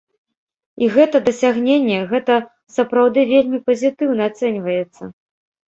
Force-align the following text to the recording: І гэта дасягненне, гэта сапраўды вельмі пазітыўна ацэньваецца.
І 0.85 0.87
гэта 0.95 1.21
дасягненне, 1.27 1.99
гэта 2.15 2.39
сапраўды 2.79 3.29
вельмі 3.35 3.63
пазітыўна 3.71 4.21
ацэньваецца. 4.33 5.03